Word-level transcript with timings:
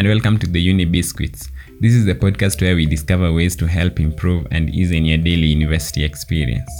and 0.00 0.08
welcome 0.08 0.38
to 0.38 0.46
the 0.46 0.58
Uni 0.58 0.86
Biscuits. 0.86 1.50
This 1.78 1.92
is 1.92 2.06
the 2.06 2.14
podcast 2.14 2.62
where 2.62 2.74
we 2.74 2.86
discover 2.86 3.30
ways 3.34 3.54
to 3.56 3.66
help 3.66 4.00
improve 4.00 4.46
and 4.50 4.70
ease 4.70 4.92
in 4.92 5.04
your 5.04 5.18
daily 5.18 5.48
university 5.48 6.02
experience. 6.02 6.70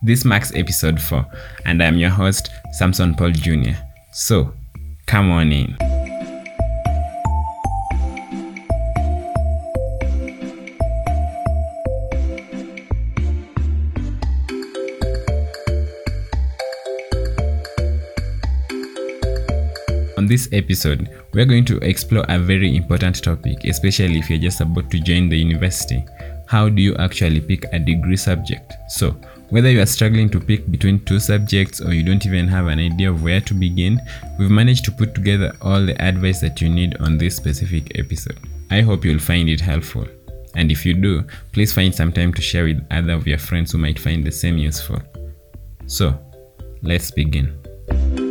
This 0.00 0.24
marks 0.24 0.54
episode 0.54 0.98
4, 0.98 1.26
and 1.66 1.82
I'm 1.82 1.98
your 1.98 2.08
host, 2.08 2.48
Samson 2.72 3.14
Paul 3.14 3.32
Jr. 3.32 3.72
So, 4.14 4.54
come 5.04 5.30
on 5.30 5.52
in. 5.52 5.76
On 20.26 20.28
this 20.28 20.48
episode, 20.50 21.08
we're 21.34 21.44
going 21.44 21.64
to 21.66 21.76
explore 21.88 22.24
a 22.28 22.36
very 22.36 22.74
important 22.74 23.22
topic, 23.22 23.62
especially 23.62 24.18
if 24.18 24.28
you're 24.28 24.40
just 24.40 24.60
about 24.60 24.90
to 24.90 24.98
join 24.98 25.28
the 25.28 25.38
university. 25.38 26.04
How 26.48 26.68
do 26.68 26.82
you 26.82 26.96
actually 26.96 27.40
pick 27.40 27.64
a 27.72 27.78
degree 27.78 28.16
subject? 28.16 28.72
So, 28.88 29.12
whether 29.50 29.70
you 29.70 29.80
are 29.80 29.86
struggling 29.86 30.28
to 30.30 30.40
pick 30.40 30.68
between 30.68 31.04
two 31.04 31.20
subjects 31.20 31.80
or 31.80 31.94
you 31.94 32.02
don't 32.02 32.26
even 32.26 32.48
have 32.48 32.66
an 32.66 32.80
idea 32.80 33.08
of 33.12 33.22
where 33.22 33.40
to 33.42 33.54
begin, 33.54 34.00
we've 34.36 34.50
managed 34.50 34.84
to 34.86 34.90
put 34.90 35.14
together 35.14 35.52
all 35.62 35.86
the 35.86 35.94
advice 36.02 36.40
that 36.40 36.60
you 36.60 36.70
need 36.70 36.96
on 36.96 37.18
this 37.18 37.36
specific 37.36 37.96
episode. 37.96 38.40
I 38.72 38.80
hope 38.80 39.04
you'll 39.04 39.20
find 39.20 39.48
it 39.48 39.60
helpful. 39.60 40.08
And 40.56 40.72
if 40.72 40.84
you 40.84 40.94
do, 40.94 41.22
please 41.52 41.72
find 41.72 41.94
some 41.94 42.10
time 42.10 42.34
to 42.34 42.42
share 42.42 42.64
with 42.64 42.84
other 42.90 43.12
of 43.12 43.28
your 43.28 43.38
friends 43.38 43.70
who 43.70 43.78
might 43.78 44.00
find 44.00 44.24
the 44.24 44.32
same 44.32 44.58
useful. 44.58 45.00
So, 45.86 46.18
let's 46.82 47.12
begin. 47.12 48.25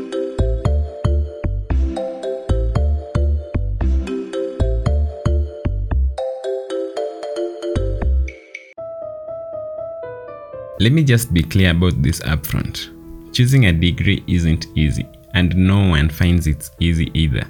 Let 10.77 10.91
me 10.91 11.05
just 11.05 11.33
be 11.33 11.41
clear 11.41 11.71
about 11.71 12.01
this 12.01 12.19
upfront. 12.21 12.91
Choosing 13.33 13.67
a 13.67 13.71
degree 13.71 14.21
isn't 14.27 14.67
easy, 14.75 15.07
and 15.33 15.55
no 15.55 15.87
one 15.87 16.09
finds 16.09 16.47
it 16.47 16.69
easy 16.81 17.11
either. 17.13 17.47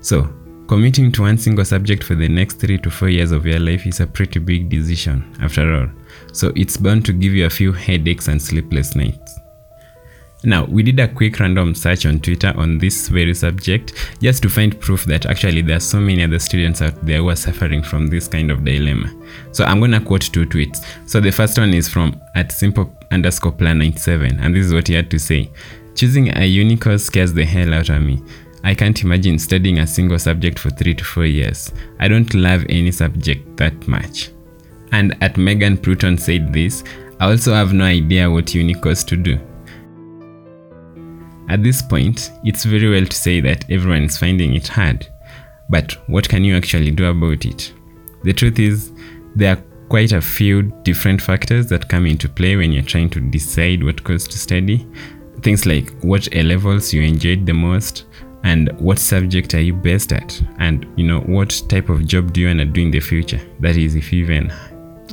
So, 0.00 0.30
committing 0.66 1.10
to 1.12 1.22
one 1.22 1.38
single 1.38 1.64
subject 1.64 2.04
for 2.04 2.14
the 2.14 2.28
next 2.28 2.60
3 2.60 2.76
to 2.78 2.90
4 2.90 3.08
years 3.08 3.32
of 3.32 3.46
your 3.46 3.58
life 3.58 3.86
is 3.86 4.00
a 4.00 4.06
pretty 4.06 4.38
big 4.38 4.68
decision, 4.68 5.34
after 5.40 5.74
all. 5.74 5.88
So, 6.34 6.52
it's 6.56 6.76
bound 6.76 7.06
to 7.06 7.14
give 7.14 7.32
you 7.32 7.46
a 7.46 7.50
few 7.50 7.72
headaches 7.72 8.28
and 8.28 8.40
sleepless 8.40 8.94
nights. 8.94 9.37
Now, 10.48 10.64
we 10.64 10.82
did 10.82 10.98
a 10.98 11.06
quick 11.06 11.40
random 11.40 11.74
search 11.74 12.06
on 12.06 12.20
Twitter 12.20 12.54
on 12.56 12.78
this 12.78 13.08
very 13.08 13.34
subject 13.34 13.92
just 14.22 14.42
to 14.44 14.48
find 14.48 14.80
proof 14.80 15.04
that 15.04 15.26
actually 15.26 15.60
there 15.60 15.76
are 15.76 15.80
so 15.80 16.00
many 16.00 16.24
other 16.24 16.38
students 16.38 16.80
out 16.80 16.94
there 17.04 17.18
who 17.18 17.28
are 17.28 17.36
suffering 17.36 17.82
from 17.82 18.06
this 18.06 18.28
kind 18.28 18.50
of 18.50 18.64
dilemma. 18.64 19.12
So 19.52 19.66
I'm 19.66 19.78
gonna 19.78 20.00
quote 20.00 20.22
two 20.22 20.46
tweets. 20.46 20.82
So 21.04 21.20
the 21.20 21.32
first 21.32 21.58
one 21.58 21.74
is 21.74 21.86
from 21.86 22.18
at 22.34 22.50
simple 22.50 22.90
underscore 23.10 23.52
plan 23.52 23.76
97, 23.76 24.40
and 24.40 24.56
this 24.56 24.64
is 24.64 24.72
what 24.72 24.88
he 24.88 24.94
had 24.94 25.10
to 25.10 25.18
say. 25.18 25.50
Choosing 25.94 26.34
a 26.34 26.46
uni 26.46 26.78
course 26.78 27.04
scares 27.04 27.34
the 27.34 27.44
hell 27.44 27.74
out 27.74 27.90
of 27.90 28.00
me. 28.00 28.22
I 28.64 28.74
can't 28.74 29.02
imagine 29.04 29.38
studying 29.38 29.80
a 29.80 29.86
single 29.86 30.18
subject 30.18 30.58
for 30.58 30.70
three 30.70 30.94
to 30.94 31.04
four 31.04 31.26
years. 31.26 31.70
I 32.00 32.08
don't 32.08 32.32
love 32.32 32.64
any 32.70 32.90
subject 32.90 33.58
that 33.58 33.86
much. 33.86 34.30
And 34.92 35.14
at 35.22 35.36
Megan 35.36 35.76
Pruton 35.76 36.16
said 36.16 36.54
this, 36.54 36.84
I 37.20 37.32
also 37.32 37.52
have 37.52 37.74
no 37.74 37.84
idea 37.84 38.30
what 38.30 38.54
uni 38.54 38.72
course 38.72 39.04
to 39.04 39.16
do. 39.16 39.38
At 41.48 41.62
this 41.62 41.80
point, 41.80 42.30
it's 42.44 42.64
very 42.64 42.90
well 42.90 43.06
to 43.06 43.16
say 43.16 43.40
that 43.40 43.70
everyone 43.70 44.04
is 44.04 44.18
finding 44.18 44.54
it 44.54 44.68
hard. 44.68 45.08
But 45.70 45.92
what 46.08 46.28
can 46.28 46.44
you 46.44 46.56
actually 46.56 46.90
do 46.90 47.06
about 47.06 47.44
it? 47.44 47.72
The 48.22 48.32
truth 48.32 48.58
is, 48.58 48.92
there 49.34 49.56
are 49.56 49.62
quite 49.88 50.12
a 50.12 50.20
few 50.20 50.62
different 50.82 51.22
factors 51.22 51.66
that 51.68 51.88
come 51.88 52.06
into 52.06 52.28
play 52.28 52.56
when 52.56 52.72
you're 52.72 52.82
trying 52.82 53.10
to 53.10 53.20
decide 53.20 53.82
what 53.82 54.04
course 54.04 54.26
to 54.28 54.38
study. 54.38 54.86
Things 55.40 55.64
like 55.66 55.90
what 56.00 56.28
A 56.34 56.42
levels 56.42 56.92
you 56.92 57.02
enjoyed 57.02 57.46
the 57.46 57.54
most, 57.54 58.04
and 58.44 58.70
what 58.78 58.98
subject 58.98 59.54
are 59.54 59.60
you 59.60 59.72
best 59.72 60.12
at, 60.12 60.40
and 60.58 60.86
you 60.96 61.06
know 61.06 61.20
what 61.20 61.62
type 61.68 61.88
of 61.88 62.06
job 62.06 62.32
do 62.32 62.42
you 62.42 62.48
want 62.48 62.60
to 62.60 62.64
do 62.66 62.82
in 62.82 62.90
the 62.90 63.00
future. 63.00 63.40
That 63.60 63.76
is, 63.76 63.94
if 63.94 64.12
you 64.12 64.24
even 64.24 64.52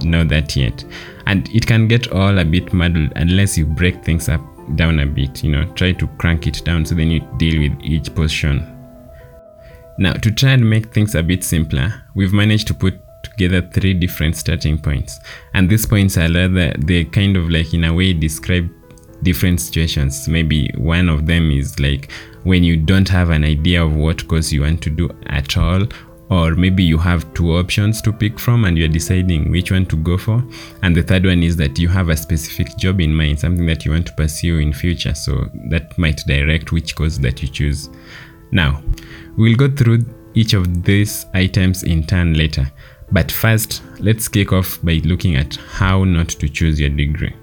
know 0.03 0.23
that 0.25 0.55
yet. 0.55 0.83
And 1.25 1.47
it 1.55 1.65
can 1.65 1.87
get 1.87 2.11
all 2.11 2.37
a 2.37 2.45
bit 2.45 2.73
muddled 2.73 3.13
unless 3.15 3.57
you 3.57 3.65
break 3.65 4.03
things 4.03 4.29
up 4.29 4.41
down 4.75 4.99
a 4.99 5.05
bit, 5.05 5.43
you 5.43 5.51
know, 5.51 5.65
try 5.73 5.91
to 5.93 6.07
crank 6.17 6.47
it 6.47 6.63
down 6.65 6.85
so 6.85 6.95
then 6.95 7.11
you 7.11 7.19
deal 7.37 7.61
with 7.61 7.79
each 7.83 8.13
portion. 8.15 8.71
Now, 9.97 10.13
to 10.13 10.31
try 10.31 10.51
and 10.51 10.69
make 10.69 10.93
things 10.93 11.15
a 11.15 11.23
bit 11.23 11.43
simpler, 11.43 12.03
we've 12.15 12.33
managed 12.33 12.67
to 12.67 12.73
put 12.73 12.99
together 13.23 13.61
three 13.61 13.93
different 13.93 14.35
starting 14.35 14.77
points. 14.77 15.19
And 15.53 15.69
these 15.69 15.85
points 15.85 16.17
are 16.17 16.31
rather, 16.31 16.73
they 16.77 17.05
kind 17.05 17.37
of 17.37 17.49
like 17.49 17.73
in 17.73 17.83
a 17.83 17.93
way 17.93 18.13
describe 18.13 18.69
different 19.23 19.61
situations. 19.61 20.27
Maybe 20.27 20.69
one 20.77 21.09
of 21.09 21.25
them 21.25 21.51
is 21.51 21.79
like 21.79 22.11
when 22.43 22.63
you 22.63 22.77
don't 22.77 23.09
have 23.09 23.29
an 23.29 23.43
idea 23.43 23.83
of 23.83 23.95
what 23.95 24.27
course 24.27 24.51
you 24.51 24.61
want 24.61 24.81
to 24.83 24.89
do 24.89 25.09
at 25.27 25.57
all, 25.57 25.85
or 26.29 26.55
maybe 26.55 26.83
you 26.83 26.97
have 26.97 27.31
two 27.33 27.57
options 27.57 28.01
to 28.01 28.11
pick 28.11 28.39
from 28.39 28.65
and 28.65 28.77
you're 28.77 28.87
deciding 28.87 29.51
which 29.51 29.71
one 29.71 29.85
to 29.87 29.95
go 29.95 30.17
for. 30.17 30.43
And 30.81 30.95
the 30.95 31.03
third 31.03 31.25
one 31.25 31.43
is 31.43 31.55
that 31.57 31.77
you 31.77 31.87
have 31.89 32.09
a 32.09 32.17
specific 32.17 32.75
job 32.77 32.99
in 32.99 33.13
mind 33.13 33.39
something 33.39 33.65
that 33.67 33.85
you 33.85 33.91
want 33.91 34.07
to 34.07 34.13
pursue 34.13 34.59
in 34.59 34.73
future. 34.73 35.13
So 35.13 35.49
that 35.69 35.97
might 35.97 36.23
direct 36.25 36.71
which 36.71 36.95
course 36.95 37.17
that 37.19 37.41
you 37.41 37.47
choose. 37.47 37.89
Now 38.51 38.81
we'll 39.37 39.57
go 39.57 39.69
through 39.69 40.05
each 40.33 40.53
of 40.53 40.83
these 40.83 41.25
items 41.33 41.83
in 41.83 42.03
turn 42.03 42.33
later. 42.33 42.71
But 43.11 43.31
first 43.31 43.83
let's 43.99 44.27
kick 44.27 44.51
off 44.51 44.79
by 44.83 45.01
looking 45.05 45.35
at 45.35 45.55
how 45.55 46.03
not 46.03 46.29
to 46.29 46.49
choose 46.49 46.79
your 46.79 46.89
degree 46.89 47.35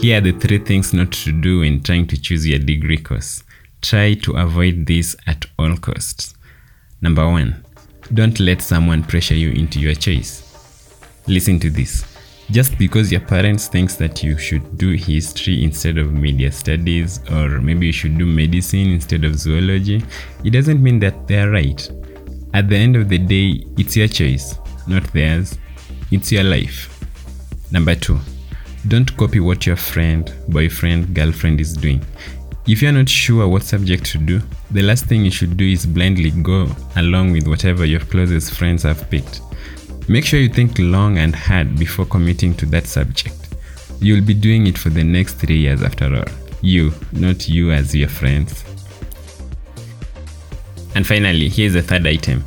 Here 0.00 0.18
are 0.18 0.20
the 0.20 0.30
three 0.30 0.58
things 0.58 0.94
not 0.94 1.10
to 1.10 1.32
do 1.32 1.58
when 1.58 1.82
trying 1.82 2.06
to 2.06 2.20
choose 2.20 2.46
your 2.46 2.60
degree 2.60 2.98
course. 2.98 3.42
Try 3.82 4.14
to 4.14 4.36
avoid 4.36 4.86
this 4.86 5.16
at 5.26 5.44
all 5.58 5.76
costs. 5.76 6.36
Number 7.00 7.28
one, 7.28 7.64
don't 8.14 8.38
let 8.38 8.62
someone 8.62 9.02
pressure 9.02 9.34
you 9.34 9.50
into 9.50 9.80
your 9.80 9.96
choice. 9.96 11.00
Listen 11.26 11.58
to 11.58 11.68
this. 11.68 12.04
Just 12.48 12.78
because 12.78 13.10
your 13.10 13.22
parents 13.22 13.66
thinks 13.66 13.96
that 13.96 14.22
you 14.22 14.38
should 14.38 14.78
do 14.78 14.92
history 14.92 15.64
instead 15.64 15.98
of 15.98 16.12
media 16.12 16.52
studies 16.52 17.18
or 17.32 17.60
maybe 17.60 17.86
you 17.86 17.92
should 17.92 18.16
do 18.16 18.24
medicine 18.24 18.92
instead 18.92 19.24
of 19.24 19.36
zoology, 19.36 20.00
it 20.44 20.50
doesn't 20.50 20.80
mean 20.80 21.00
that 21.00 21.26
they 21.26 21.40
are 21.40 21.50
right. 21.50 21.90
At 22.54 22.68
the 22.68 22.76
end 22.76 22.94
of 22.94 23.08
the 23.08 23.18
day, 23.18 23.64
it's 23.76 23.96
your 23.96 24.06
choice, 24.06 24.60
not 24.86 25.12
theirs. 25.12 25.58
It's 26.12 26.30
your 26.30 26.44
life. 26.44 27.04
Number 27.72 27.96
2 27.96 28.37
don't 28.86 29.16
copy 29.16 29.40
what 29.40 29.66
your 29.66 29.76
friend, 29.76 30.32
boyfriend, 30.48 31.14
girlfriend 31.14 31.60
is 31.60 31.74
doing. 31.74 32.04
If 32.66 32.82
you're 32.82 32.92
not 32.92 33.08
sure 33.08 33.48
what 33.48 33.62
subject 33.62 34.04
to 34.12 34.18
do, 34.18 34.40
the 34.70 34.82
last 34.82 35.06
thing 35.06 35.24
you 35.24 35.30
should 35.30 35.56
do 35.56 35.66
is 35.66 35.86
blindly 35.86 36.30
go 36.30 36.68
along 36.96 37.32
with 37.32 37.48
whatever 37.48 37.84
your 37.84 38.00
closest 38.00 38.52
friends 38.54 38.82
have 38.82 39.10
picked. 39.10 39.40
Make 40.06 40.24
sure 40.24 40.38
you 40.40 40.48
think 40.48 40.78
long 40.78 41.18
and 41.18 41.34
hard 41.34 41.78
before 41.78 42.04
committing 42.04 42.54
to 42.56 42.66
that 42.66 42.86
subject. 42.86 43.34
You'll 44.00 44.24
be 44.24 44.34
doing 44.34 44.66
it 44.66 44.78
for 44.78 44.90
the 44.90 45.02
next 45.02 45.34
three 45.34 45.58
years 45.58 45.82
after 45.82 46.14
all. 46.14 46.24
You, 46.60 46.92
not 47.12 47.48
you 47.48 47.72
as 47.72 47.94
your 47.94 48.08
friends. 48.08 48.64
And 50.94 51.06
finally, 51.06 51.48
here's 51.48 51.72
the 51.72 51.82
third 51.82 52.06
item 52.06 52.44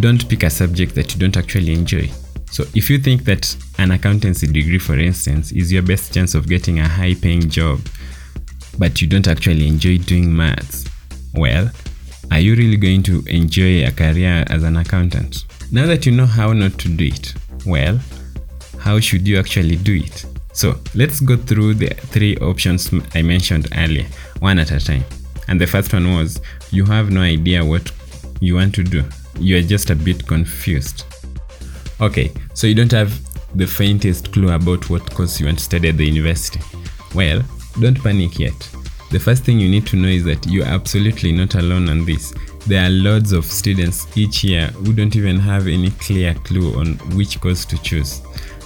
don't 0.00 0.26
pick 0.28 0.42
a 0.42 0.50
subject 0.50 0.94
that 0.94 1.12
you 1.12 1.20
don't 1.20 1.36
actually 1.36 1.74
enjoy. 1.74 2.10
So, 2.52 2.66
if 2.74 2.90
you 2.90 2.98
think 2.98 3.24
that 3.24 3.56
an 3.78 3.92
accountancy 3.92 4.46
degree, 4.46 4.78
for 4.78 4.98
instance, 4.98 5.52
is 5.52 5.72
your 5.72 5.80
best 5.80 6.12
chance 6.12 6.34
of 6.34 6.46
getting 6.46 6.80
a 6.80 6.86
high 6.86 7.14
paying 7.14 7.48
job, 7.48 7.80
but 8.78 9.00
you 9.00 9.08
don't 9.08 9.26
actually 9.26 9.66
enjoy 9.66 9.96
doing 9.96 10.36
maths, 10.36 10.86
well, 11.32 11.70
are 12.30 12.40
you 12.40 12.54
really 12.54 12.76
going 12.76 13.02
to 13.04 13.24
enjoy 13.26 13.86
a 13.86 13.90
career 13.90 14.44
as 14.50 14.64
an 14.64 14.76
accountant? 14.76 15.46
Now 15.72 15.86
that 15.86 16.04
you 16.04 16.12
know 16.12 16.26
how 16.26 16.52
not 16.52 16.78
to 16.80 16.90
do 16.90 17.06
it, 17.06 17.32
well, 17.64 17.98
how 18.78 19.00
should 19.00 19.26
you 19.26 19.38
actually 19.38 19.76
do 19.76 19.94
it? 20.04 20.26
So 20.52 20.78
let's 20.94 21.20
go 21.20 21.38
through 21.38 21.74
the 21.74 21.88
three 21.88 22.36
options 22.36 22.90
I 23.14 23.22
mentioned 23.22 23.68
earlier, 23.78 24.06
one 24.40 24.58
at 24.58 24.72
a 24.72 24.78
time. 24.78 25.04
And 25.48 25.58
the 25.58 25.66
first 25.66 25.90
one 25.94 26.12
was 26.12 26.38
you 26.70 26.84
have 26.84 27.10
no 27.10 27.22
idea 27.22 27.64
what 27.64 27.90
you 28.40 28.56
want 28.56 28.74
to 28.74 28.84
do, 28.84 29.04
you 29.40 29.56
are 29.56 29.62
just 29.62 29.88
a 29.88 29.96
bit 29.96 30.26
confused. 30.26 31.06
Okay, 32.02 32.32
so 32.52 32.66
you 32.66 32.74
don't 32.74 32.90
have 32.90 33.16
the 33.56 33.64
faintest 33.64 34.32
clue 34.32 34.50
about 34.50 34.90
what 34.90 35.08
course 35.14 35.38
you 35.38 35.46
want 35.46 35.58
to 35.58 35.64
study 35.64 35.88
at 35.88 35.96
the 35.96 36.04
university. 36.04 36.60
Well, 37.14 37.42
don't 37.78 38.02
panic 38.02 38.40
yet. 38.40 38.58
The 39.12 39.20
first 39.20 39.44
thing 39.44 39.60
you 39.60 39.68
need 39.68 39.86
to 39.86 39.96
know 39.96 40.08
is 40.08 40.24
that 40.24 40.44
you 40.46 40.62
are 40.62 40.66
absolutely 40.66 41.30
not 41.30 41.54
alone 41.54 41.88
on 41.88 42.04
this. 42.04 42.34
There 42.66 42.84
are 42.84 42.90
loads 42.90 43.30
of 43.30 43.44
students 43.44 44.16
each 44.18 44.42
year 44.42 44.66
who 44.66 44.92
don't 44.92 45.14
even 45.14 45.38
have 45.38 45.68
any 45.68 45.90
clear 45.92 46.34
clue 46.34 46.76
on 46.76 46.94
which 47.16 47.40
course 47.40 47.64
to 47.66 47.80
choose. 47.80 48.20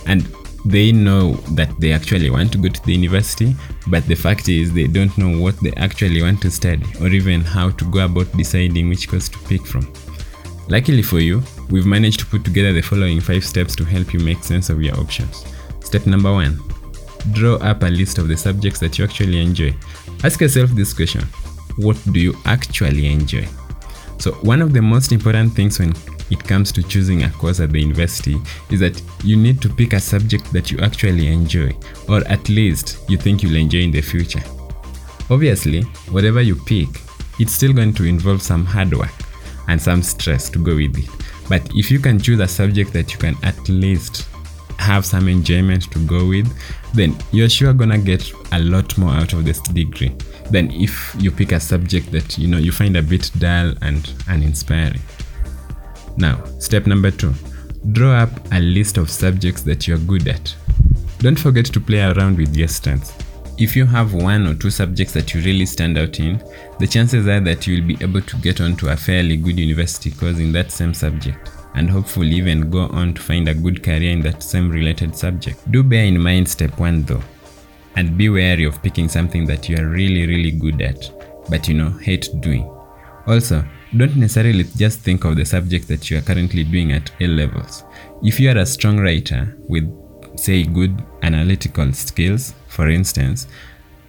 And 0.06 0.22
they 0.64 0.90
know 0.90 1.34
that 1.50 1.78
they 1.78 1.92
actually 1.92 2.30
want 2.30 2.52
to 2.52 2.58
go 2.58 2.70
to 2.70 2.82
the 2.86 2.94
university, 2.94 3.54
but 3.88 4.06
the 4.06 4.14
fact 4.14 4.48
is 4.48 4.72
they 4.72 4.86
don't 4.86 5.16
know 5.18 5.38
what 5.38 5.60
they 5.60 5.72
actually 5.72 6.22
want 6.22 6.40
to 6.40 6.50
study 6.50 6.86
or 7.02 7.08
even 7.08 7.42
how 7.42 7.68
to 7.68 7.84
go 7.90 8.06
about 8.06 8.32
deciding 8.32 8.88
which 8.88 9.10
course 9.10 9.28
to 9.28 9.38
pick 9.40 9.66
from. 9.66 9.92
Luckily 10.68 11.02
for 11.02 11.18
you, 11.18 11.42
we've 11.70 11.86
managed 11.86 12.20
to 12.20 12.26
put 12.26 12.44
together 12.44 12.72
the 12.72 12.82
following 12.82 13.20
five 13.20 13.44
steps 13.44 13.74
to 13.76 13.84
help 13.84 14.12
you 14.12 14.20
make 14.20 14.42
sense 14.42 14.70
of 14.70 14.82
your 14.82 14.98
options. 14.98 15.44
Step 15.80 16.06
number 16.06 16.32
one 16.32 16.60
draw 17.32 17.56
up 17.56 17.82
a 17.82 17.86
list 17.86 18.18
of 18.18 18.28
the 18.28 18.36
subjects 18.36 18.78
that 18.80 18.98
you 18.98 19.04
actually 19.04 19.40
enjoy. 19.40 19.74
Ask 20.24 20.40
yourself 20.40 20.70
this 20.70 20.92
question 20.92 21.22
What 21.76 22.00
do 22.12 22.20
you 22.20 22.34
actually 22.44 23.06
enjoy? 23.06 23.46
So, 24.18 24.32
one 24.42 24.62
of 24.62 24.72
the 24.72 24.82
most 24.82 25.12
important 25.12 25.52
things 25.52 25.78
when 25.78 25.92
it 26.30 26.42
comes 26.42 26.72
to 26.72 26.82
choosing 26.82 27.22
a 27.24 27.30
course 27.30 27.60
at 27.60 27.70
the 27.70 27.80
university 27.80 28.36
is 28.70 28.80
that 28.80 29.00
you 29.22 29.36
need 29.36 29.60
to 29.62 29.68
pick 29.68 29.92
a 29.92 30.00
subject 30.00 30.52
that 30.52 30.70
you 30.70 30.78
actually 30.80 31.28
enjoy, 31.28 31.76
or 32.08 32.26
at 32.28 32.48
least 32.48 32.98
you 33.08 33.16
think 33.16 33.42
you'll 33.42 33.56
enjoy 33.56 33.80
in 33.80 33.90
the 33.90 34.00
future. 34.00 34.42
Obviously, 35.30 35.82
whatever 36.10 36.40
you 36.40 36.56
pick, 36.56 36.88
it's 37.38 37.52
still 37.52 37.72
going 37.72 37.92
to 37.94 38.04
involve 38.04 38.42
some 38.42 38.64
hard 38.64 38.96
work 38.96 39.12
and 39.68 39.80
some 39.80 40.02
stress 40.02 40.48
to 40.50 40.58
go 40.58 40.74
with 40.74 40.96
it. 40.98 41.25
But 41.48 41.62
if 41.74 41.90
you 41.90 41.98
can 41.98 42.18
choose 42.18 42.40
a 42.40 42.48
subject 42.48 42.92
that 42.92 43.12
you 43.12 43.18
can 43.18 43.36
at 43.42 43.68
least 43.68 44.28
have 44.78 45.06
some 45.06 45.28
enjoyment 45.28 45.90
to 45.92 45.98
go 46.06 46.28
with, 46.28 46.52
then 46.94 47.16
you're 47.32 47.48
sure 47.48 47.72
gonna 47.72 47.98
get 47.98 48.30
a 48.52 48.58
lot 48.58 48.96
more 48.98 49.10
out 49.10 49.32
of 49.32 49.44
this 49.44 49.60
degree 49.60 50.14
than 50.50 50.70
if 50.70 51.14
you 51.18 51.30
pick 51.30 51.52
a 51.52 51.60
subject 51.60 52.10
that 52.12 52.38
you 52.38 52.46
know 52.48 52.58
you 52.58 52.72
find 52.72 52.96
a 52.96 53.02
bit 53.02 53.30
dull 53.38 53.74
and 53.82 54.12
uninspiring. 54.28 55.00
Now, 56.16 56.42
step 56.58 56.86
number 56.86 57.10
two 57.10 57.32
draw 57.92 58.22
up 58.22 58.30
a 58.52 58.60
list 58.60 58.96
of 58.96 59.10
subjects 59.10 59.62
that 59.62 59.86
you're 59.86 59.98
good 59.98 60.26
at. 60.26 60.54
Don't 61.18 61.38
forget 61.38 61.66
to 61.66 61.80
play 61.80 62.00
around 62.00 62.36
with 62.36 62.56
your 62.56 62.68
strengths. 62.68 63.12
If 63.58 63.74
you 63.74 63.86
have 63.86 64.12
one 64.12 64.46
or 64.46 64.54
two 64.54 64.70
subjects 64.70 65.14
that 65.14 65.32
you 65.32 65.40
really 65.40 65.64
stand 65.64 65.96
out 65.96 66.20
in, 66.20 66.42
the 66.78 66.86
chances 66.86 67.26
are 67.26 67.40
that 67.40 67.66
you 67.66 67.80
will 67.80 67.88
be 67.88 68.04
able 68.04 68.20
to 68.20 68.36
get 68.36 68.60
onto 68.60 68.88
a 68.88 68.96
fairly 68.96 69.38
good 69.38 69.58
university 69.58 70.10
course 70.10 70.38
in 70.38 70.52
that 70.52 70.70
same 70.70 70.92
subject 70.92 71.50
and 71.74 71.88
hopefully 71.88 72.36
even 72.36 72.70
go 72.70 72.88
on 72.88 73.14
to 73.14 73.22
find 73.22 73.48
a 73.48 73.54
good 73.54 73.82
career 73.82 74.10
in 74.10 74.20
that 74.22 74.42
same 74.42 74.70
related 74.70 75.16
subject. 75.16 75.70
Do 75.70 75.82
bear 75.82 76.04
in 76.04 76.20
mind 76.20 76.48
step 76.48 76.78
1 76.78 77.04
though, 77.04 77.22
and 77.96 78.18
be 78.18 78.28
wary 78.28 78.64
of 78.64 78.82
picking 78.82 79.08
something 79.08 79.46
that 79.46 79.68
you 79.68 79.76
are 79.78 79.88
really 79.88 80.26
really 80.26 80.50
good 80.50 80.82
at, 80.82 81.10
but 81.48 81.68
you 81.68 81.74
know, 81.74 81.90
hate 81.90 82.28
doing. 82.40 82.70
Also, 83.26 83.64
don't 83.96 84.16
necessarily 84.16 84.64
just 84.64 85.00
think 85.00 85.24
of 85.24 85.36
the 85.36 85.44
subject 85.44 85.88
that 85.88 86.10
you 86.10 86.18
are 86.18 86.22
currently 86.22 86.64
doing 86.64 86.92
at 86.92 87.10
A 87.20 87.26
levels. 87.26 87.84
If 88.22 88.38
you 88.38 88.50
are 88.50 88.58
a 88.58 88.66
strong 88.66 88.98
writer 88.98 89.56
with, 89.68 89.84
say, 90.36 90.64
good 90.64 91.02
analytical 91.22 91.92
skills, 91.92 92.54
for 92.68 92.88
instance, 92.88 93.46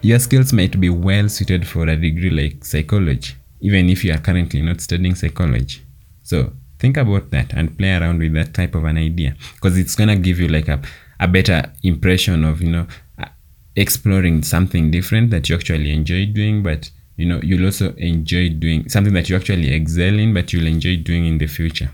your 0.02 0.18
skills 0.18 0.52
might 0.52 0.78
be 0.80 0.90
well 0.90 1.28
suited 1.28 1.66
for 1.66 1.88
a 1.88 1.96
degree 1.96 2.30
like 2.30 2.64
psychology, 2.64 3.34
even 3.60 3.88
if 3.90 4.04
you 4.04 4.12
are 4.12 4.18
currently 4.18 4.62
not 4.62 4.80
studying 4.80 5.14
psychology. 5.14 5.82
So, 6.22 6.52
think 6.78 6.96
about 6.96 7.30
that 7.30 7.52
and 7.54 7.76
play 7.76 7.96
around 7.96 8.20
with 8.20 8.34
that 8.34 8.54
type 8.54 8.74
of 8.74 8.84
an 8.84 8.98
idea 8.98 9.34
because 9.54 9.76
it's 9.76 9.96
going 9.96 10.08
to 10.08 10.16
give 10.16 10.38
you 10.38 10.48
like 10.48 10.68
a, 10.68 10.80
a 11.18 11.26
better 11.26 11.72
impression 11.82 12.44
of, 12.44 12.62
you 12.62 12.70
know, 12.70 12.86
uh, 13.18 13.26
exploring 13.74 14.42
something 14.42 14.90
different 14.90 15.30
that 15.30 15.48
you 15.48 15.56
actually 15.56 15.92
enjoy 15.92 16.26
doing, 16.26 16.62
but 16.62 16.90
you 17.18 17.26
know 17.26 17.40
you'll 17.42 17.64
also 17.64 17.92
enjoy 17.96 18.48
doing 18.48 18.88
something 18.88 19.12
that 19.12 19.28
you 19.28 19.36
actually 19.36 19.74
excel 19.74 20.18
in 20.18 20.32
but 20.32 20.52
you'll 20.52 20.68
enjoy 20.68 20.96
doing 20.96 21.26
in 21.26 21.36
the 21.36 21.46
future 21.46 21.90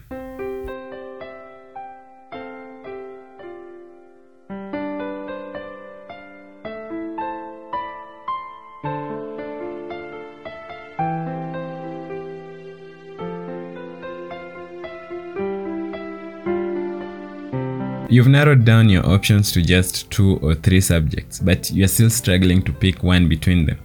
You've 18.10 18.28
narrowed 18.28 18.66
down 18.66 18.90
your 18.90 19.06
options 19.08 19.50
to 19.52 19.62
just 19.62 20.10
two 20.10 20.36
or 20.42 20.54
three 20.54 20.80
subjects, 20.80 21.40
but 21.40 21.70
you're 21.70 21.88
still 21.88 22.10
struggling 22.10 22.62
to 22.62 22.72
pick 22.72 23.02
one 23.02 23.28
between 23.28 23.64
them. 23.64 23.78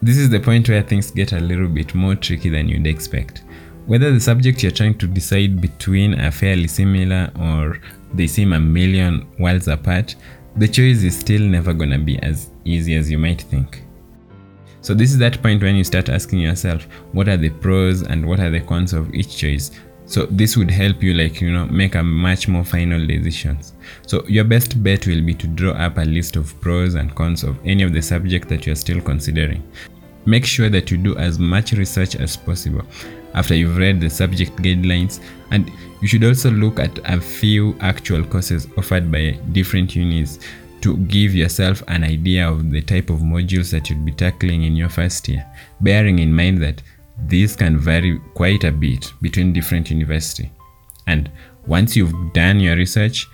This 0.00 0.16
is 0.16 0.30
the 0.30 0.38
point 0.38 0.68
where 0.68 0.82
things 0.82 1.10
get 1.10 1.32
a 1.32 1.40
little 1.40 1.68
bit 1.68 1.94
more 1.94 2.14
tricky 2.14 2.48
than 2.48 2.68
you'd 2.68 2.86
expect. 2.86 3.42
Whether 3.86 4.12
the 4.12 4.20
subject 4.20 4.62
you're 4.62 4.70
trying 4.70 4.98
to 4.98 5.08
decide 5.08 5.60
between 5.60 6.20
are 6.20 6.30
fairly 6.30 6.68
similar 6.68 7.32
or 7.40 7.80
they 8.14 8.28
seem 8.28 8.52
a 8.52 8.60
million 8.60 9.26
worlds 9.38 9.66
apart, 9.66 10.14
the 10.56 10.68
choice 10.68 11.02
is 11.02 11.18
still 11.18 11.42
never 11.42 11.72
gonna 11.72 11.98
be 11.98 12.18
as 12.20 12.50
easy 12.64 12.94
as 12.94 13.10
you 13.10 13.18
might 13.18 13.42
think. 13.42 13.82
So, 14.80 14.94
this 14.94 15.10
is 15.12 15.18
that 15.18 15.42
point 15.42 15.62
when 15.62 15.76
you 15.76 15.84
start 15.84 16.08
asking 16.08 16.40
yourself, 16.40 16.84
what 17.12 17.28
are 17.28 17.36
the 17.36 17.50
pros 17.50 18.02
and 18.02 18.26
what 18.26 18.40
are 18.40 18.50
the 18.50 18.60
cons 18.60 18.92
of 18.92 19.12
each 19.14 19.36
choice? 19.36 19.72
So, 20.12 20.26
this 20.26 20.58
would 20.58 20.70
help 20.70 21.02
you, 21.02 21.14
like, 21.14 21.40
you 21.40 21.50
know, 21.50 21.64
make 21.68 21.94
a 21.94 22.02
much 22.02 22.46
more 22.46 22.64
final 22.64 23.06
decisions. 23.06 23.72
So, 24.06 24.22
your 24.28 24.44
best 24.44 24.82
bet 24.82 25.06
will 25.06 25.22
be 25.22 25.32
to 25.32 25.46
draw 25.46 25.70
up 25.70 25.96
a 25.96 26.02
list 26.02 26.36
of 26.36 26.60
pros 26.60 26.96
and 26.96 27.14
cons 27.14 27.42
of 27.42 27.56
any 27.64 27.82
of 27.82 27.94
the 27.94 28.02
subject 28.02 28.46
that 28.50 28.66
you're 28.66 28.76
still 28.76 29.00
considering. 29.00 29.62
Make 30.26 30.44
sure 30.44 30.68
that 30.68 30.90
you 30.90 30.98
do 30.98 31.16
as 31.16 31.38
much 31.38 31.72
research 31.72 32.14
as 32.16 32.36
possible 32.36 32.82
after 33.32 33.54
you've 33.54 33.78
read 33.78 34.02
the 34.02 34.10
subject 34.10 34.54
guidelines, 34.56 35.20
and 35.50 35.72
you 36.02 36.08
should 36.08 36.24
also 36.24 36.50
look 36.50 36.78
at 36.78 36.98
a 37.10 37.18
few 37.18 37.74
actual 37.80 38.22
courses 38.22 38.68
offered 38.76 39.10
by 39.10 39.30
different 39.52 39.96
unis 39.96 40.38
to 40.82 40.98
give 41.06 41.34
yourself 41.34 41.82
an 41.88 42.04
idea 42.04 42.46
of 42.46 42.70
the 42.70 42.82
type 42.82 43.08
of 43.08 43.20
modules 43.20 43.70
that 43.70 43.88
you'd 43.88 44.04
be 44.04 44.12
tackling 44.12 44.64
in 44.64 44.76
your 44.76 44.90
first 44.90 45.26
year, 45.26 45.42
bearing 45.80 46.18
in 46.18 46.34
mind 46.34 46.62
that 46.62 46.82
these 47.26 47.56
can 47.56 47.78
vary 47.78 48.20
quite 48.34 48.64
a 48.64 48.72
bit 48.72 49.12
between 49.20 49.52
different 49.52 49.90
universities. 49.90 50.50
And 51.06 51.30
once 51.66 51.96
you've 51.96 52.32
done 52.32 52.60
your 52.60 52.76
research, 52.76 53.28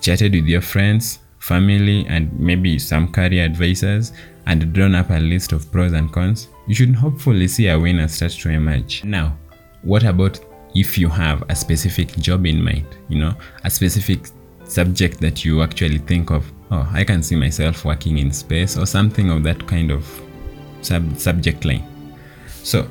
chatted 0.00 0.32
with 0.32 0.46
your 0.46 0.60
friends, 0.60 1.20
family, 1.38 2.06
and 2.08 2.32
maybe 2.38 2.78
some 2.78 3.12
career 3.12 3.44
advisors, 3.44 4.12
and 4.46 4.72
drawn 4.72 4.94
up 4.94 5.10
a 5.10 5.18
list 5.18 5.52
of 5.52 5.70
pros 5.72 5.92
and 5.92 6.12
cons, 6.12 6.48
you 6.66 6.74
should 6.74 6.94
hopefully 6.94 7.48
see 7.48 7.68
a 7.68 7.78
winner 7.78 8.08
start 8.08 8.32
to 8.32 8.50
emerge. 8.50 9.04
Now, 9.04 9.36
what 9.82 10.04
about 10.04 10.40
if 10.74 10.98
you 10.98 11.08
have 11.08 11.42
a 11.48 11.56
specific 11.56 12.08
job 12.16 12.46
in 12.46 12.62
mind, 12.62 12.86
you 13.08 13.18
know, 13.18 13.34
a 13.64 13.70
specific 13.70 14.28
subject 14.64 15.20
that 15.20 15.44
you 15.44 15.62
actually 15.62 15.98
think 15.98 16.30
of, 16.30 16.50
oh, 16.70 16.88
I 16.92 17.04
can 17.04 17.22
see 17.22 17.36
myself 17.36 17.84
working 17.84 18.18
in 18.18 18.32
space 18.32 18.76
or 18.76 18.86
something 18.86 19.30
of 19.30 19.42
that 19.44 19.66
kind 19.66 19.90
of 19.90 20.06
sub- 20.82 21.18
subject 21.18 21.64
line. 21.64 21.86
So, 22.62 22.88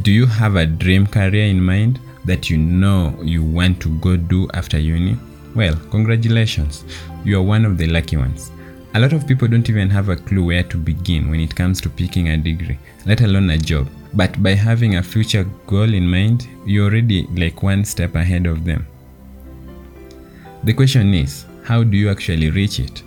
do 0.00 0.10
you 0.10 0.24
have 0.24 0.56
a 0.56 0.64
dream 0.64 1.06
career 1.06 1.46
in 1.46 1.62
mind 1.62 2.00
that 2.24 2.48
you 2.48 2.56
know 2.56 3.14
you 3.22 3.44
want 3.44 3.80
to 3.82 3.90
go 3.98 4.16
do 4.16 4.48
after 4.54 4.78
uni? 4.78 5.18
Well, 5.54 5.76
congratulations, 5.90 6.84
you 7.24 7.38
are 7.38 7.42
one 7.42 7.66
of 7.66 7.76
the 7.76 7.86
lucky 7.86 8.16
ones. 8.16 8.50
A 8.94 9.00
lot 9.00 9.12
of 9.12 9.26
people 9.26 9.48
don't 9.48 9.68
even 9.68 9.90
have 9.90 10.08
a 10.08 10.16
clue 10.16 10.46
where 10.46 10.62
to 10.62 10.78
begin 10.78 11.30
when 11.30 11.40
it 11.40 11.54
comes 11.54 11.80
to 11.82 11.90
picking 11.90 12.28
a 12.28 12.38
degree, 12.38 12.78
let 13.04 13.20
alone 13.20 13.50
a 13.50 13.58
job. 13.58 13.86
But 14.14 14.42
by 14.42 14.54
having 14.54 14.96
a 14.96 15.02
future 15.02 15.44
goal 15.66 15.92
in 15.92 16.08
mind, 16.08 16.48
you're 16.64 16.90
already 16.90 17.26
like 17.34 17.62
one 17.62 17.84
step 17.84 18.14
ahead 18.14 18.46
of 18.46 18.64
them. 18.64 18.86
The 20.64 20.72
question 20.72 21.12
is, 21.12 21.44
how 21.64 21.84
do 21.84 21.96
you 21.96 22.10
actually 22.10 22.50
reach 22.50 22.80
it? 22.80 23.02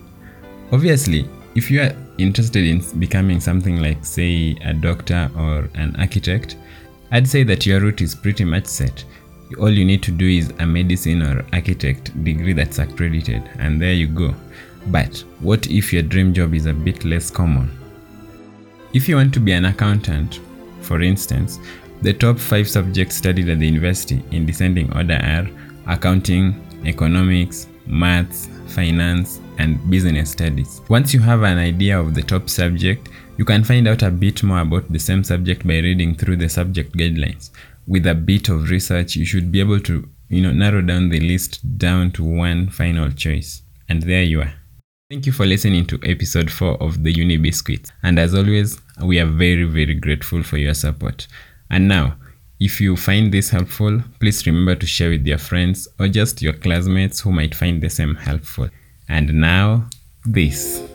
Obviously, 0.72 1.27
if 1.56 1.72
you 1.72 1.82
are 1.82 1.96
interested 2.18 2.63
in 2.63 3.00
becoming 3.00 3.39
something 3.39 3.82
like, 3.82 4.04
say, 4.06 4.56
a 4.63 4.74
doctor 4.74 5.32
or 5.38 5.70
an 5.74 5.96
architect, 5.98 6.58
I'd 7.12 7.28
say 7.28 7.44
that 7.44 7.66
your 7.66 7.80
route 7.82 8.02
is 8.02 8.16
pretty 8.16 8.44
much 8.44 8.66
set. 8.66 9.04
All 9.60 9.70
you 9.70 9.86
need 9.86 10.02
to 10.04 10.12
do 10.12 10.28
is 10.28 10.52
a 10.60 10.66
medicine 10.66 11.22
or 11.22 11.46
architect 11.54 12.24
degree 12.24 12.54
that's 12.54 12.80
accredited, 12.80 13.44
and 13.60 13.82
there 13.82 13.94
you 13.94 14.08
go. 14.08 14.34
But 14.88 15.24
what 15.40 15.68
if 15.68 15.94
your 15.94 16.04
dream 16.04 16.34
job 16.34 16.54
is 16.54 16.66
a 16.66 16.74
bit 16.74 17.06
less 17.06 17.30
common? 17.30 17.70
If 18.94 19.08
you 19.08 19.16
want 19.16 19.34
to 19.34 19.40
be 19.40 19.52
an 19.52 19.66
accountant, 19.66 20.40
for 20.82 21.02
instance, 21.02 21.60
the 22.02 22.14
top 22.14 22.40
five 22.40 22.68
subjects 22.68 23.16
studied 23.16 23.50
at 23.50 23.60
the 23.60 23.66
university 23.66 24.24
in 24.32 24.46
descending 24.46 24.92
order 24.96 25.20
are 25.24 25.48
accounting, 25.88 26.62
economics, 26.86 27.68
maths, 27.88 28.50
finance, 28.68 29.40
and 29.58 29.90
business 29.90 30.32
studies. 30.32 30.82
Once 30.90 31.14
you 31.14 31.20
have 31.20 31.44
an 31.44 31.58
idea 31.58 32.00
of 32.00 32.14
the 32.14 32.22
top 32.22 32.50
subject, 32.50 33.10
you 33.38 33.46
can 33.46 33.63
find 33.63 33.88
out 33.88 34.01
a 34.01 34.12
bit 34.12 34.44
more 34.44 34.62
about 34.62 34.92
the 34.92 35.00
same 35.00 35.24
subject 35.24 35.68
by 35.68 35.80
reading 35.80 36.15
through 36.15 36.38
the 36.38 36.50
subject 36.50 36.94
guidelines. 36.94 37.51
With 37.88 38.08
a 38.08 38.15
bit 38.15 38.50
of 38.50 38.70
research, 38.70 39.15
you 39.15 39.25
should 39.25 39.51
be 39.51 39.60
able 39.60 39.80
to, 39.82 40.08
you 40.30 40.42
know, 40.42 40.51
narrow 40.51 40.82
down 40.82 41.10
the 41.10 41.20
list 41.20 41.77
down 41.77 42.12
to 42.12 42.24
one 42.24 42.70
final 42.70 43.12
choice. 43.12 43.62
And 43.89 44.01
there 44.04 44.24
you 44.24 44.42
are. 44.42 44.54
Thank 45.10 45.25
you 45.27 45.32
for 45.32 45.46
listening 45.46 45.86
to 45.88 46.00
episode 46.04 46.50
4 46.50 46.82
of 46.82 47.04
the 47.04 47.12
Uni 47.12 47.38
Biscuits. 47.38 47.92
And 48.01 48.18
as 48.18 48.34
always, 48.34 48.80
we 49.04 49.20
are 49.20 49.27
very, 49.27 49.65
very 49.65 49.94
grateful 49.94 50.42
for 50.42 50.58
your 50.58 50.74
support. 50.74 51.27
And 51.70 51.88
now, 51.88 52.15
if 52.60 52.80
you 52.80 52.96
find 52.96 53.32
this 53.32 53.50
helpful, 53.50 54.01
please 54.20 54.48
remember 54.48 54.75
to 54.75 54.86
share 54.86 55.10
with 55.10 55.27
your 55.27 55.38
friends 55.38 55.88
or 56.00 56.08
just 56.08 56.42
your 56.42 56.54
classmates 56.54 57.20
who 57.20 57.32
might 57.32 57.54
find 57.54 57.84
the 57.84 57.89
same 57.89 58.15
helpful. 58.15 58.70
And 59.10 59.34
now, 59.36 59.89
this. 60.25 60.95